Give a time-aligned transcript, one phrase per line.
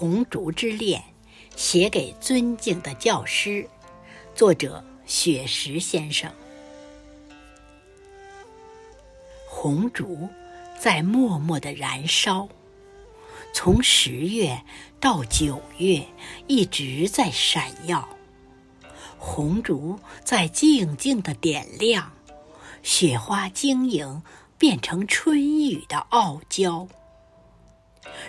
[0.00, 0.98] 红烛之恋》，
[1.56, 3.68] 写给尊敬的教师，
[4.34, 6.32] 作者雪石先生。
[9.46, 10.26] 红烛
[10.78, 12.48] 在默默的燃烧，
[13.52, 14.62] 从十月
[14.98, 16.02] 到九月
[16.46, 18.08] 一直在闪耀。
[19.18, 22.10] 红烛在静静的点亮，
[22.82, 24.22] 雪花晶莹。
[24.56, 26.86] 变成春雨的傲娇。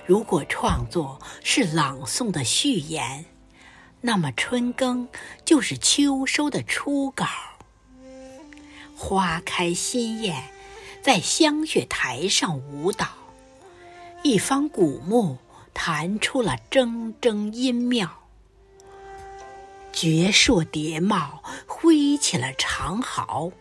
[0.06, 3.26] 如果创作是朗诵的序言，
[4.02, 5.08] 那么春耕
[5.46, 7.26] 就是秋收的初稿。
[8.96, 10.44] 花开心艳，
[11.02, 13.08] 在香雪台上舞蹈，
[14.24, 15.38] 一方古木
[15.74, 18.20] 弹出了铮铮音妙。
[19.94, 23.52] 绝硕叠帽挥起了长毫。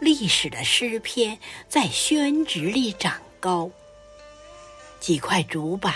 [0.00, 1.38] 历史的诗篇
[1.68, 3.70] 在宣纸里长高，
[5.00, 5.94] 几块竹板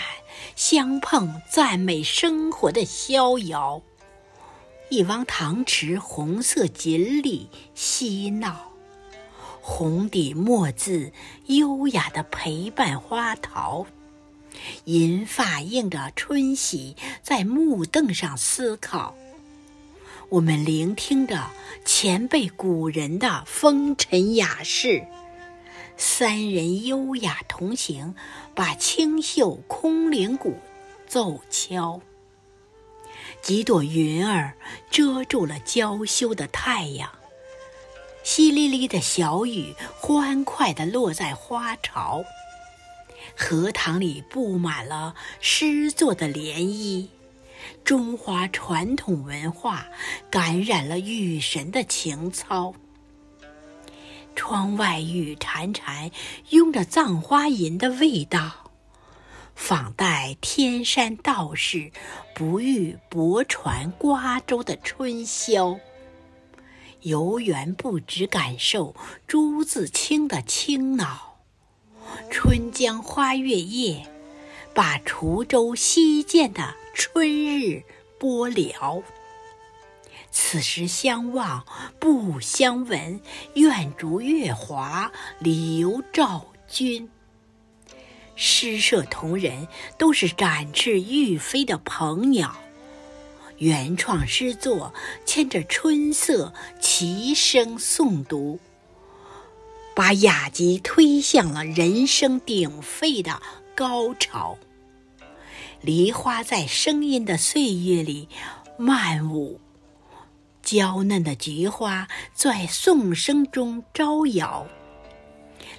[0.55, 3.81] 相碰，赞美生活的逍遥；
[4.89, 8.71] 一汪塘池红色锦鲤嬉闹，
[9.61, 11.11] 红底墨字
[11.47, 13.85] 优雅地陪伴花桃，
[14.85, 19.15] 银发映着春喜，在木凳上思考。
[20.29, 21.51] 我们聆听着
[21.85, 25.05] 前辈古人的风尘雅事，
[25.97, 28.15] 三人优雅同行，
[28.55, 30.57] 把清秀空灵鼓
[31.07, 32.01] 奏敲。
[33.41, 34.57] 几朵云儿
[34.89, 37.09] 遮住了娇羞的太阳，
[38.23, 42.23] 淅沥沥的小雨欢快地落在花潮，
[43.35, 47.07] 荷塘里布满了诗作的涟漪。
[47.85, 49.87] 中华传统文化
[50.29, 52.73] 感染了雨神的情操。
[54.35, 56.11] 窗外雨潺潺，
[56.49, 58.71] 拥着葬花吟的味道，
[59.55, 61.91] 仿带天山道士
[62.33, 65.79] 不遇泊船瓜洲的春宵。
[67.01, 68.95] 游园不止感受
[69.27, 71.39] 朱自清的清脑，
[72.29, 74.07] 春江花月夜，
[74.73, 76.75] 把滁州西涧的。
[76.95, 77.81] 春日
[78.19, 79.03] 播了，
[80.35, 81.63] 此时相望
[81.99, 83.21] 不相闻，
[83.53, 87.07] 愿逐月华流照君。
[88.35, 89.67] 诗社同仁
[89.99, 92.57] 都是展翅欲飞的鹏鸟，
[93.59, 94.91] 原创诗作
[95.23, 98.59] 牵着春色齐声诵读，
[99.95, 103.39] 把雅集推向了人声鼎沸的
[103.75, 104.57] 高潮。
[105.81, 108.27] 梨花在声音的岁月里
[108.79, 109.61] 漫舞，
[110.63, 114.65] 娇嫩的菊花在颂声中招摇。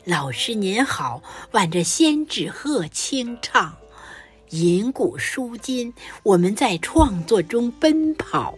[0.04, 1.22] 老师您好，
[1.52, 3.74] 挽着仙纸鹤轻唱，
[4.50, 5.92] 银鼓书金，
[6.22, 8.54] 我们在创作中奔跑。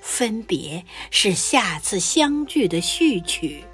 [0.00, 3.64] 分别是下次相聚的序曲，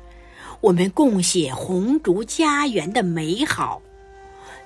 [0.60, 3.80] 我们共写红烛家园的美好。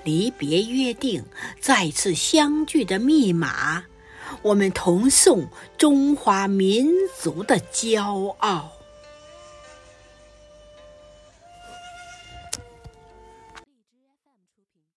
[0.05, 1.25] 离别约定，
[1.61, 3.85] 再次相聚的密码，
[4.43, 6.89] 我们同颂中华民
[7.21, 8.78] 族的骄傲。